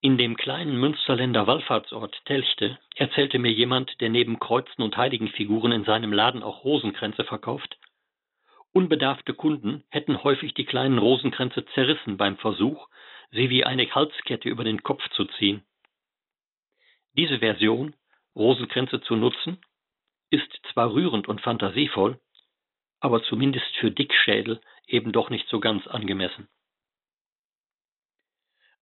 In 0.00 0.16
dem 0.16 0.36
kleinen 0.36 0.78
Münsterländer 0.78 1.48
Wallfahrtsort 1.48 2.24
Telchte 2.24 2.78
erzählte 2.94 3.40
mir 3.40 3.50
jemand, 3.50 4.00
der 4.00 4.10
neben 4.10 4.38
Kreuzen 4.38 4.82
und 4.82 4.96
Heiligenfiguren 4.96 5.72
in 5.72 5.84
seinem 5.84 6.12
Laden 6.12 6.44
auch 6.44 6.62
Rosenkränze 6.62 7.24
verkauft, 7.24 7.76
unbedarfte 8.70 9.34
Kunden 9.34 9.82
hätten 9.88 10.22
häufig 10.22 10.54
die 10.54 10.66
kleinen 10.66 10.98
Rosenkränze 10.98 11.66
zerrissen 11.74 12.16
beim 12.16 12.36
Versuch, 12.36 12.88
sie 13.32 13.50
wie 13.50 13.64
eine 13.64 13.92
Halskette 13.92 14.48
über 14.48 14.62
den 14.62 14.84
Kopf 14.84 15.02
zu 15.10 15.24
ziehen. 15.24 15.64
Diese 17.16 17.40
Version, 17.40 17.96
Rosenkränze 18.36 19.00
zu 19.00 19.16
nutzen, 19.16 19.60
ist 20.30 20.60
zwar 20.72 20.92
rührend 20.92 21.26
und 21.26 21.40
fantasievoll, 21.40 22.20
aber 23.00 23.24
zumindest 23.24 23.74
für 23.80 23.90
Dickschädel 23.90 24.60
eben 24.86 25.10
doch 25.10 25.28
nicht 25.28 25.48
so 25.48 25.58
ganz 25.58 25.88
angemessen. 25.88 26.48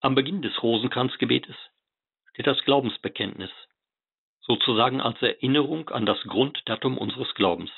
Am 0.01 0.15
Beginn 0.15 0.43
des 0.43 0.63
Rosenkranzgebetes 0.63 1.57
steht 2.31 2.47
das 2.47 2.63
Glaubensbekenntnis, 2.65 3.51
sozusagen 4.41 5.01
als 5.01 5.21
Erinnerung 5.23 5.89
an 5.89 6.07
das 6.07 6.21
Grunddatum 6.23 6.99
unseres 6.99 7.35
Glaubens. 7.35 7.71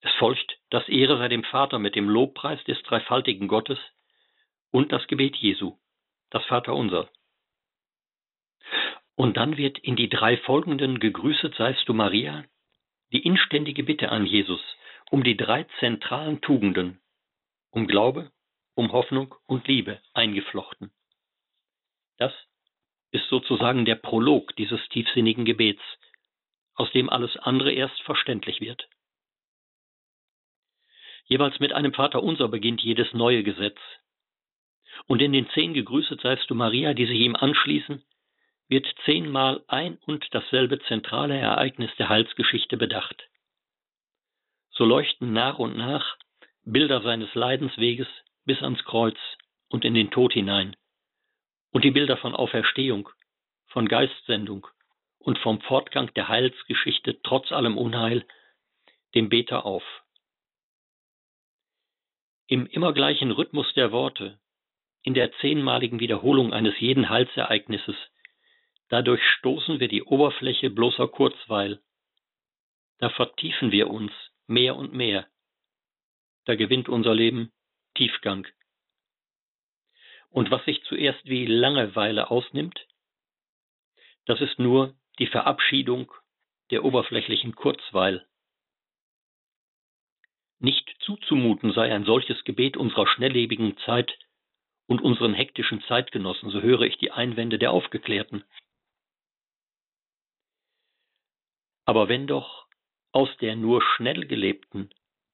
Es 0.00 0.12
folgt 0.14 0.58
das 0.70 0.88
Ehre 0.88 1.18
sei 1.18 1.28
dem 1.28 1.44
Vater 1.44 1.78
mit 1.78 1.96
dem 1.96 2.08
Lobpreis 2.08 2.62
des 2.64 2.80
dreifaltigen 2.82 3.48
Gottes 3.48 3.78
und 4.70 4.92
das 4.92 5.06
Gebet 5.06 5.36
Jesu, 5.36 5.78
das 6.30 6.44
Vaterunser. 6.44 7.08
Und 9.14 9.36
dann 9.38 9.56
wird 9.56 9.78
in 9.78 9.96
die 9.96 10.10
drei 10.10 10.36
folgenden 10.36 11.00
Gegrüßet 11.00 11.54
seist 11.54 11.88
du 11.88 11.94
Maria 11.94 12.44
die 13.12 13.24
inständige 13.24 13.82
Bitte 13.84 14.10
an 14.10 14.26
Jesus 14.26 14.60
um 15.10 15.22
die 15.22 15.36
drei 15.36 15.64
zentralen 15.78 16.40
Tugenden, 16.40 17.00
um 17.70 17.86
Glaube, 17.86 18.32
um 18.76 18.92
Hoffnung 18.92 19.34
und 19.46 19.66
Liebe 19.66 20.00
eingeflochten. 20.14 20.92
Das 22.18 22.32
ist 23.10 23.28
sozusagen 23.28 23.84
der 23.84 23.96
Prolog 23.96 24.54
dieses 24.56 24.80
tiefsinnigen 24.90 25.44
Gebets, 25.44 25.82
aus 26.74 26.90
dem 26.92 27.08
alles 27.10 27.36
andere 27.38 27.72
erst 27.72 28.00
verständlich 28.02 28.60
wird. 28.60 28.88
Jeweils 31.24 31.58
mit 31.58 31.72
einem 31.72 31.94
Vater 31.94 32.22
unser 32.22 32.48
beginnt 32.48 32.82
jedes 32.82 33.12
neue 33.14 33.42
Gesetz. 33.42 33.78
Und 35.06 35.20
in 35.22 35.32
den 35.32 35.48
zehn 35.50 35.74
Gegrüßet 35.74 36.20
seist 36.20 36.48
du 36.48 36.54
Maria, 36.54 36.94
die 36.94 37.06
sich 37.06 37.18
ihm 37.18 37.34
anschließen, 37.34 38.04
wird 38.68 38.86
zehnmal 39.04 39.64
ein 39.68 39.96
und 40.06 40.26
dasselbe 40.32 40.78
zentrale 40.80 41.36
Ereignis 41.36 41.90
der 41.98 42.08
Heilsgeschichte 42.08 42.76
bedacht. 42.76 43.28
so 44.70 44.84
leuchten 44.84 45.32
nach 45.32 45.58
und 45.58 45.76
nach 45.76 46.16
Bilder 46.64 47.00
seines 47.00 47.34
Leidensweges 47.34 48.08
bis 48.46 48.62
ans 48.62 48.82
Kreuz 48.84 49.18
und 49.68 49.84
in 49.84 49.94
den 49.94 50.10
Tod 50.10 50.32
hinein 50.32 50.76
und 51.72 51.84
die 51.84 51.90
Bilder 51.90 52.16
von 52.16 52.34
Auferstehung, 52.34 53.10
von 53.66 53.86
Geistsendung 53.86 54.66
und 55.18 55.38
vom 55.40 55.60
Fortgang 55.60 56.12
der 56.14 56.28
Heilsgeschichte 56.28 57.20
trotz 57.22 57.52
allem 57.52 57.76
Unheil 57.76 58.26
dem 59.14 59.28
Beter 59.28 59.66
auf. 59.66 59.82
Im 62.46 62.66
immer 62.66 62.92
gleichen 62.92 63.32
Rhythmus 63.32 63.72
der 63.74 63.92
Worte, 63.92 64.38
in 65.02 65.14
der 65.14 65.32
zehnmaligen 65.40 66.00
Wiederholung 66.00 66.52
eines 66.52 66.78
jeden 66.80 67.08
Heilsereignisses, 67.08 67.96
dadurch 68.88 69.22
stoßen 69.38 69.80
wir 69.80 69.88
die 69.88 70.02
Oberfläche 70.02 70.70
bloßer 70.70 71.08
Kurzweil. 71.08 71.82
Da 72.98 73.10
vertiefen 73.10 73.72
wir 73.72 73.90
uns 73.90 74.12
mehr 74.46 74.76
und 74.76 74.92
mehr. 74.92 75.26
Da 76.44 76.54
gewinnt 76.54 76.88
unser 76.88 77.14
Leben 77.14 77.52
Tiefgang. 77.96 78.46
Und 80.30 80.50
was 80.50 80.64
sich 80.64 80.82
zuerst 80.84 81.24
wie 81.24 81.46
Langeweile 81.46 82.30
ausnimmt, 82.30 82.86
das 84.26 84.40
ist 84.40 84.58
nur 84.58 84.94
die 85.18 85.26
Verabschiedung 85.26 86.12
der 86.70 86.84
oberflächlichen 86.84 87.54
Kurzweil. 87.54 88.26
Nicht 90.58 90.94
zuzumuten 91.00 91.72
sei 91.72 91.94
ein 91.94 92.04
solches 92.04 92.42
Gebet 92.44 92.76
unserer 92.76 93.06
schnelllebigen 93.06 93.76
Zeit 93.78 94.18
und 94.86 95.00
unseren 95.00 95.34
hektischen 95.34 95.82
Zeitgenossen, 95.82 96.50
so 96.50 96.60
höre 96.60 96.82
ich 96.82 96.98
die 96.98 97.12
Einwände 97.12 97.58
der 97.58 97.72
Aufgeklärten. 97.72 98.44
Aber 101.84 102.08
wenn 102.08 102.26
doch 102.26 102.66
aus 103.12 103.28
der 103.38 103.54
nur 103.56 103.80
schnell 103.80 104.26
gelebten 104.26 104.90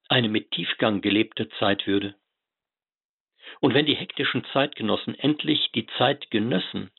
eine 0.09 0.29
mit 0.29 0.51
Tiefgang 0.51 1.01
gelebte 1.01 1.49
Zeit 1.59 1.87
würde, 1.87 2.15
und 3.61 3.75
wenn 3.75 3.87
die 3.87 3.97
hektischen 3.97 4.45
Zeitgenossen 4.53 5.15
endlich 5.19 5.71
die 5.73 5.87
Zeit 5.99 6.31
genössen, 6.31 6.91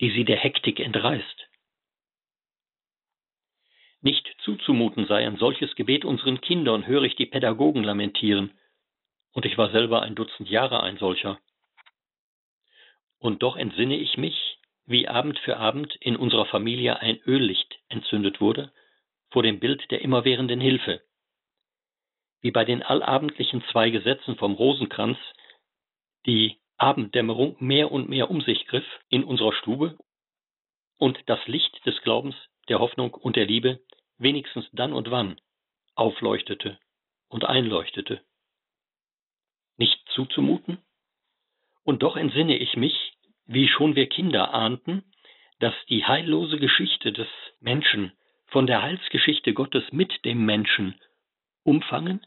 die 0.00 0.10
sie 0.10 0.24
der 0.24 0.38
Hektik 0.38 0.80
entreißt, 0.80 1.48
nicht 4.02 4.28
zuzumuten 4.42 5.06
sei 5.06 5.24
ein 5.24 5.36
solches 5.36 5.76
Gebet 5.76 6.04
unseren 6.04 6.40
Kindern, 6.40 6.86
höre 6.88 7.04
ich 7.04 7.14
die 7.14 7.26
Pädagogen 7.26 7.84
lamentieren. 7.84 8.50
Und 9.32 9.46
ich 9.46 9.56
war 9.56 9.70
selber 9.70 10.02
ein 10.02 10.16
Dutzend 10.16 10.50
Jahre 10.50 10.82
ein 10.82 10.98
solcher. 10.98 11.38
Und 13.20 13.44
doch 13.44 13.56
entsinne 13.56 13.96
ich 13.96 14.18
mich, 14.18 14.58
wie 14.86 15.06
Abend 15.06 15.38
für 15.38 15.56
Abend 15.56 15.94
in 16.00 16.16
unserer 16.16 16.46
Familie 16.46 16.98
ein 16.98 17.20
Öllicht 17.24 17.78
entzündet 17.88 18.40
wurde, 18.40 18.72
vor 19.30 19.44
dem 19.44 19.60
Bild 19.60 19.88
der 19.92 20.02
immerwährenden 20.02 20.60
Hilfe. 20.60 21.00
Wie 22.40 22.50
bei 22.50 22.64
den 22.64 22.82
allabendlichen 22.82 23.62
zwei 23.70 23.90
Gesetzen 23.90 24.34
vom 24.34 24.54
Rosenkranz 24.54 25.16
die 26.26 26.58
Abenddämmerung 26.76 27.56
mehr 27.60 27.92
und 27.92 28.08
mehr 28.08 28.30
um 28.30 28.40
sich 28.40 28.66
griff 28.66 28.86
in 29.08 29.24
unserer 29.24 29.52
Stube 29.52 29.96
und 30.98 31.18
das 31.26 31.46
Licht 31.46 31.84
des 31.86 32.00
Glaubens, 32.02 32.34
der 32.68 32.78
Hoffnung 32.80 33.14
und 33.14 33.36
der 33.36 33.46
Liebe 33.46 33.80
wenigstens 34.18 34.68
dann 34.72 34.92
und 34.92 35.10
wann 35.10 35.40
aufleuchtete 35.94 36.78
und 37.28 37.44
einleuchtete. 37.44 38.22
Nicht 39.76 39.98
zuzumuten? 40.10 40.78
Und 41.84 42.02
doch 42.02 42.16
entsinne 42.16 42.56
ich 42.56 42.76
mich, 42.76 43.14
wie 43.46 43.68
schon 43.68 43.96
wir 43.96 44.08
Kinder 44.08 44.54
ahnten, 44.54 45.02
dass 45.58 45.74
die 45.88 46.04
heillose 46.04 46.58
Geschichte 46.58 47.12
des 47.12 47.28
Menschen 47.60 48.12
von 48.46 48.66
der 48.66 48.82
Heilsgeschichte 48.82 49.54
Gottes 49.54 49.84
mit 49.92 50.24
dem 50.24 50.44
Menschen 50.44 51.00
umfangen 51.64 52.24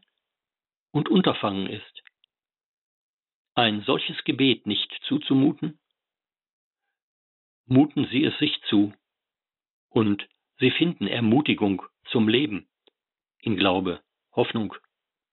und 0.91 1.09
unterfangen 1.09 1.67
ist. 1.67 2.04
Ein 3.57 3.83
solches 3.85 4.21
Gebet 4.25 4.67
nicht 4.67 4.91
zuzumuten? 5.07 5.79
Muten 7.65 8.05
Sie 8.11 8.25
es 8.25 8.37
sich 8.37 8.59
zu 8.69 8.93
und 9.89 10.27
Sie 10.59 10.71
finden 10.71 11.07
Ermutigung 11.07 11.81
zum 12.11 12.27
Leben 12.27 12.67
in 13.39 13.55
Glaube, 13.55 14.01
Hoffnung 14.33 14.75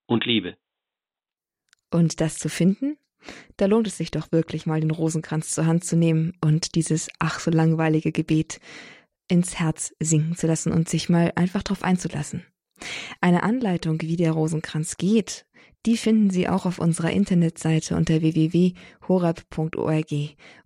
und 0.07 0.25
Liebe. 0.25 0.57
Und 1.91 2.21
das 2.21 2.39
zu 2.39 2.49
finden? 2.49 2.97
Da 3.57 3.67
lohnt 3.67 3.89
es 3.89 3.99
sich 3.99 4.13
doch 4.13 4.31
wirklich 4.31 4.67
mal 4.67 4.81
den 4.81 4.93
Rosenkranz 4.93 5.51
zur 5.51 5.67
Hand 5.67 5.85
zu 5.85 5.97
nehmen 5.97 6.37
und 6.41 6.77
dieses 6.77 7.11
ach 7.19 7.41
so 7.41 7.51
langweilige 7.51 8.13
Gebet 8.13 8.61
ins 9.29 9.59
Herz 9.59 9.97
sinken 9.99 10.37
zu 10.37 10.47
lassen 10.47 10.73
und 10.73 10.89
sich 10.89 11.09
mal 11.09 11.33
einfach 11.35 11.65
drauf 11.65 11.83
einzulassen. 11.83 12.47
Eine 13.21 13.42
Anleitung, 13.42 14.01
wie 14.01 14.16
der 14.16 14.33
Rosenkranz 14.33 14.97
geht, 14.97 15.47
die 15.85 15.97
finden 15.97 16.31
Sie 16.31 16.49
auch 16.49 16.64
auf 16.64 16.79
unserer 16.79 17.11
Internetseite 17.11 17.97
unter 17.97 18.21
www.horab.org 18.21 20.07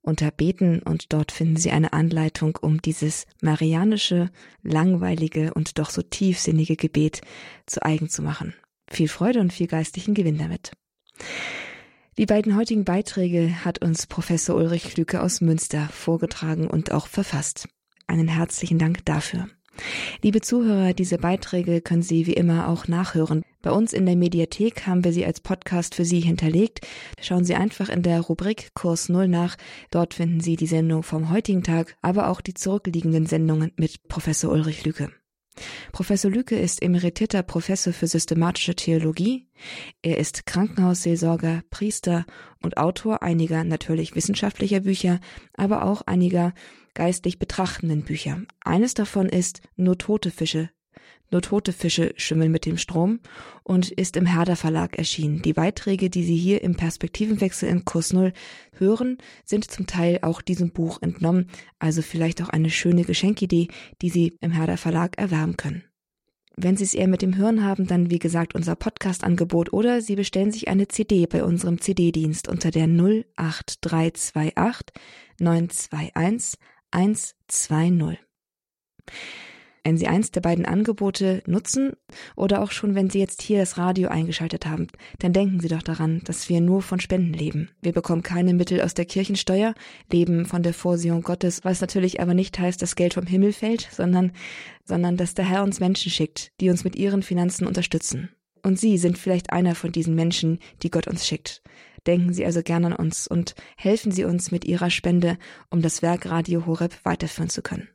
unter 0.02 0.31
Beten 0.31 0.81
und 0.83 1.12
dort 1.12 1.33
finden 1.33 1.57
Sie 1.57 1.70
eine 1.70 1.94
Anleitung, 1.94 2.59
um 2.61 2.83
dieses 2.83 3.26
marianische, 3.40 4.31
langweilige 4.62 5.55
und 5.55 5.79
doch 5.79 5.88
so 5.88 6.02
tiefsinnige 6.02 6.76
Gebet 6.76 7.22
zu 7.64 7.83
eigen 7.83 8.11
zu 8.11 8.20
machen. 8.22 8.55
Viel 8.90 9.09
Freude 9.09 9.40
und 9.40 9.55
viel 9.55 9.68
geistlichen 9.68 10.14
Gewinn 10.14 10.38
damit. 10.38 10.72
Die 12.18 12.26
beiden 12.26 12.57
heutigen 12.57 12.85
Beiträge 12.85 13.64
hat 13.64 13.83
uns 13.83 14.07
Professor 14.07 14.57
Ulrich 14.57 14.96
Lücke 14.96 15.22
aus 15.22 15.40
Münster 15.40 15.88
vorgetragen 15.88 16.66
und 16.66 16.92
auch 16.92 17.07
verfasst. 17.07 17.68
Einen 18.07 18.29
herzlichen 18.29 18.79
Dank 18.79 19.05
dafür. 19.05 19.48
Liebe 20.23 20.41
Zuhörer, 20.41 20.95
diese 20.95 21.19
Beiträge 21.19 21.81
können 21.81 22.03
Sie 22.03 22.27
wie 22.27 22.33
immer 22.33 22.69
auch 22.69 22.89
nachhören. 22.89 23.43
Bei 23.62 23.73
uns 23.73 23.93
in 23.93 24.07
der 24.07 24.17
Mediathek 24.17 24.87
haben 24.87 25.03
wir 25.03 25.12
sie 25.12 25.27
als 25.27 25.41
Podcast 25.41 25.95
für 25.95 26.05
Sie 26.05 26.21
hinterlegt. 26.21 26.87
Schauen 27.21 27.45
Sie 27.45 27.57
einfach 27.57 27.89
in 27.89 28.03
der 28.03 28.21
Rubrik 28.21 28.71
Kurs 28.75 29.09
Null 29.09 29.27
nach. 29.27 29.57
Dort 29.91 30.15
finden 30.15 30.41
Sie 30.41 30.57
die 30.57 30.69
Sendung 30.69 31.03
vom 31.03 31.31
heutigen 31.31 31.65
Tag, 31.65 31.97
aber 32.01 32.29
auch 32.29 32.41
die 32.41 32.55
zurückliegenden 32.55 33.27
Sendungen 33.27 33.73
mit 33.77 34.07
Professor 34.09 34.53
Ulrich 34.53 34.85
Lücke. 34.85 35.11
Professor 35.93 36.31
Lücke 36.31 36.57
ist 36.57 36.83
emeritierter 36.83 37.43
Professor 37.43 37.93
für 37.93 38.07
systematische 38.07 38.75
Theologie. 38.75 39.49
Er 40.03 40.19
ist 40.19 40.47
Krankenhausseelsorger, 40.47 41.62
Priester 41.71 42.27
und 42.62 42.77
Autor 42.77 43.23
einiger 43.23 43.65
natürlich 43.65 44.15
wissenschaftlicher 44.15 44.81
Bücher, 44.81 45.19
aber 45.55 45.85
auch 45.85 46.03
einiger 46.03 46.53
geistlich 46.96 47.38
betrachtenden 47.38 48.02
Bücher. 48.02 48.42
Eines 48.64 48.94
davon 48.94 49.28
ist 49.28 49.61
Nur 49.76 49.96
tote 49.96 50.32
Fische. 50.32 50.70
Nur 51.30 51.42
tote 51.42 51.72
Fische 51.72 52.12
schwimmen 52.16 52.50
mit 52.50 52.66
dem 52.66 52.78
Strom 52.78 53.20
und 53.64 53.90
ist 53.90 54.16
im 54.16 54.26
Herder 54.26 54.56
Verlag 54.56 54.96
erschienen. 54.96 55.42
Die 55.42 55.52
Beiträge, 55.52 56.09
die 56.09 56.24
Sie 56.24 56.37
hier 56.37 56.62
im 56.62 56.76
Perspektivenwechsel 56.76 57.68
in 57.68 57.85
Kurs 57.85 58.12
Null 58.12 58.32
hören, 58.72 59.18
sind 59.44 59.70
zum 59.70 59.87
Teil 59.87 60.20
auch 60.22 60.40
diesem 60.40 60.70
Buch 60.70 61.02
entnommen, 61.02 61.48
also 61.78 62.00
vielleicht 62.00 62.42
auch 62.42 62.48
eine 62.48 62.70
schöne 62.70 63.04
Geschenkidee, 63.04 63.68
die 64.02 64.09
Sie 64.09 64.38
im 64.40 64.52
Herder 64.52 64.76
Verlag 64.76 65.18
erwerben 65.18 65.56
können. 65.56 65.82
Wenn 66.59 66.76
Sie 66.76 66.85
es 66.85 66.94
eher 66.94 67.09
mit 67.09 67.20
dem 67.20 67.37
Hören 67.37 67.62
haben, 67.62 67.87
dann 67.87 68.11
wie 68.11 68.18
gesagt 68.18 68.54
unser 68.54 68.76
Podcast-Angebot 68.76 69.74
oder 69.74 70.00
Sie 70.00 70.16
bestellen 70.16 70.52
sich 70.52 70.68
eine 70.68 70.88
CD 70.88 71.26
bei 71.26 71.44
unserem 71.44 71.82
CD-Dienst 71.82 72.48
unter 72.48 72.70
der 72.70 72.87
08328 72.87 74.87
921 75.38 76.59
120. 76.90 78.18
Wenn 79.87 79.99
Sie 79.99 80.09
eins 80.09 80.33
der 80.33 80.40
beiden 80.40 80.66
Angebote 80.66 81.44
nutzen 81.46 81.92
oder 82.35 82.61
auch 82.61 82.72
schon, 82.72 82.96
wenn 82.96 83.09
Sie 83.09 83.20
jetzt 83.20 83.40
hier 83.40 83.61
das 83.61 83.79
Radio 83.79 84.09
eingeschaltet 84.09 84.66
haben, 84.66 84.88
dann 85.20 85.33
denken 85.33 85.61
Sie 85.61 85.68
doch 85.68 85.83
daran, 85.83 86.22
dass 86.25 86.49
wir 86.49 86.61
nur 86.61 86.83
von 86.83 86.99
Spenden 86.99 87.33
leben. 87.33 87.70
Wir 87.83 87.92
bekommen 87.92 88.25
keine 88.25 88.53
Mittel 88.53 88.81
aus 88.81 88.94
der 88.94 89.05
Kirchensteuer, 89.05 89.75
leben 90.11 90.44
von 90.44 90.64
der 90.64 90.75
Vorsehung 90.75 91.22
Gottes, 91.22 91.62
was 91.62 91.81
natürlich 91.81 92.20
aber 92.20 92.35
nicht 92.35 92.59
heißt, 92.59 92.83
dass 92.83 92.96
Geld 92.96 93.14
vom 93.14 93.27
Himmel 93.27 93.53
fällt, 93.53 93.88
sondern, 93.92 94.33
sondern 94.85 95.16
dass 95.16 95.35
der 95.35 95.49
Herr 95.49 95.62
uns 95.62 95.79
Menschen 95.79 96.11
schickt, 96.11 96.51
die 96.61 96.68
uns 96.68 96.83
mit 96.83 96.96
ihren 96.96 97.22
Finanzen 97.22 97.64
unterstützen. 97.64 98.31
Und 98.66 98.81
Sie 98.81 98.98
sind 98.98 99.16
vielleicht 99.16 99.50
einer 99.50 99.76
von 99.76 99.92
diesen 99.92 100.16
Menschen, 100.16 100.59
die 100.83 100.90
Gott 100.90 101.07
uns 101.07 101.24
schickt. 101.24 101.62
Denken 102.05 102.35
Sie 102.35 102.44
also 102.44 102.64
gerne 102.64 102.88
an 102.88 102.92
uns 102.94 103.29
und 103.29 103.55
helfen 103.76 104.11
Sie 104.11 104.24
uns 104.24 104.50
mit 104.50 104.64
Ihrer 104.64 104.90
Spende, 104.90 105.38
um 105.70 105.83
das 105.83 106.02
Werk 106.02 106.26
Radio 106.26 106.66
Horeb 106.66 106.92
weiterführen 107.05 107.48
zu 107.48 107.62
können. 107.62 107.88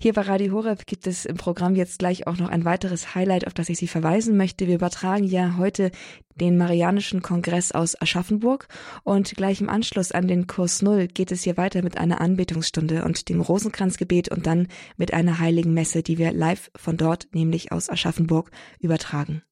Hier 0.00 0.12
bei 0.12 0.22
Radio 0.22 0.52
Horeb 0.52 0.86
gibt 0.86 1.06
es 1.06 1.24
im 1.24 1.36
Programm 1.36 1.74
jetzt 1.74 1.98
gleich 1.98 2.26
auch 2.26 2.36
noch 2.36 2.48
ein 2.48 2.64
weiteres 2.64 3.14
Highlight, 3.14 3.46
auf 3.46 3.54
das 3.54 3.68
ich 3.68 3.78
Sie 3.78 3.88
verweisen 3.88 4.36
möchte. 4.36 4.66
Wir 4.66 4.74
übertragen 4.76 5.24
ja 5.24 5.56
heute 5.56 5.90
den 6.34 6.58
Marianischen 6.58 7.22
Kongress 7.22 7.72
aus 7.72 8.00
Aschaffenburg 8.00 8.68
und 9.04 9.34
gleich 9.36 9.60
im 9.60 9.68
Anschluss 9.68 10.12
an 10.12 10.28
den 10.28 10.46
Kurs 10.46 10.82
Null 10.82 11.08
geht 11.08 11.32
es 11.32 11.44
hier 11.44 11.56
weiter 11.56 11.82
mit 11.82 11.96
einer 11.98 12.20
Anbetungsstunde 12.20 13.04
und 13.04 13.28
dem 13.28 13.40
Rosenkranzgebet 13.40 14.28
und 14.28 14.46
dann 14.46 14.68
mit 14.96 15.14
einer 15.14 15.38
heiligen 15.38 15.72
Messe, 15.72 16.02
die 16.02 16.18
wir 16.18 16.32
live 16.32 16.70
von 16.76 16.96
dort, 16.96 17.28
nämlich 17.32 17.72
aus 17.72 17.88
Aschaffenburg, 17.88 18.50
übertragen. 18.80 19.42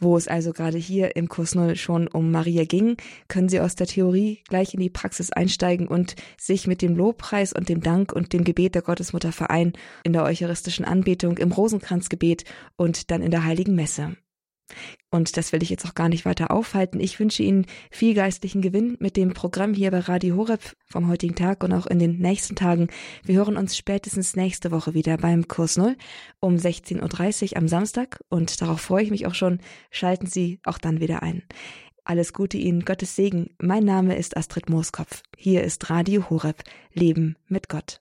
Wo 0.00 0.16
es 0.16 0.28
also 0.28 0.52
gerade 0.52 0.78
hier 0.78 1.16
im 1.16 1.28
Kurs 1.28 1.56
Null 1.56 1.74
schon 1.74 2.06
um 2.06 2.30
Maria 2.30 2.64
ging, 2.64 2.96
können 3.26 3.48
Sie 3.48 3.60
aus 3.60 3.74
der 3.74 3.88
Theorie 3.88 4.42
gleich 4.48 4.72
in 4.72 4.80
die 4.80 4.90
Praxis 4.90 5.32
einsteigen 5.32 5.88
und 5.88 6.14
sich 6.38 6.68
mit 6.68 6.82
dem 6.82 6.94
Lobpreis 6.94 7.52
und 7.52 7.68
dem 7.68 7.82
Dank 7.82 8.12
und 8.12 8.32
dem 8.32 8.44
Gebet 8.44 8.76
der 8.76 8.82
Gottesmutter 8.82 9.32
vereinen 9.32 9.72
in 10.04 10.12
der 10.12 10.22
eucharistischen 10.22 10.84
Anbetung, 10.84 11.38
im 11.38 11.50
Rosenkranzgebet 11.50 12.44
und 12.76 13.10
dann 13.10 13.22
in 13.22 13.32
der 13.32 13.44
Heiligen 13.44 13.74
Messe. 13.74 14.16
Und 15.10 15.36
das 15.36 15.52
will 15.52 15.62
ich 15.62 15.70
jetzt 15.70 15.86
auch 15.86 15.94
gar 15.94 16.08
nicht 16.08 16.24
weiter 16.24 16.50
aufhalten. 16.50 17.00
Ich 17.00 17.18
wünsche 17.18 17.42
Ihnen 17.42 17.66
viel 17.90 18.14
geistlichen 18.14 18.60
Gewinn 18.60 18.96
mit 19.00 19.16
dem 19.16 19.32
Programm 19.32 19.72
hier 19.72 19.90
bei 19.90 20.00
Radio 20.00 20.36
Horeb 20.36 20.60
vom 20.86 21.08
heutigen 21.08 21.34
Tag 21.34 21.64
und 21.64 21.72
auch 21.72 21.86
in 21.86 21.98
den 21.98 22.18
nächsten 22.18 22.56
Tagen. 22.56 22.88
Wir 23.24 23.36
hören 23.36 23.56
uns 23.56 23.76
spätestens 23.76 24.36
nächste 24.36 24.70
Woche 24.70 24.94
wieder 24.94 25.16
beim 25.16 25.48
Kurs 25.48 25.76
Null 25.76 25.96
um 26.40 26.56
16.30 26.56 27.50
Uhr 27.52 27.56
am 27.56 27.68
Samstag 27.68 28.20
und 28.28 28.60
darauf 28.60 28.80
freue 28.80 29.04
ich 29.04 29.10
mich 29.10 29.26
auch 29.26 29.34
schon. 29.34 29.60
Schalten 29.90 30.26
Sie 30.26 30.60
auch 30.64 30.78
dann 30.78 31.00
wieder 31.00 31.22
ein. 31.22 31.42
Alles 32.04 32.32
Gute 32.32 32.56
Ihnen, 32.56 32.86
Gottes 32.86 33.16
Segen. 33.16 33.50
Mein 33.60 33.84
Name 33.84 34.16
ist 34.16 34.36
Astrid 34.36 34.70
Mooskopf. 34.70 35.22
Hier 35.36 35.62
ist 35.62 35.90
Radio 35.90 36.30
Horeb. 36.30 36.62
Leben 36.94 37.36
mit 37.48 37.68
Gott. 37.68 38.00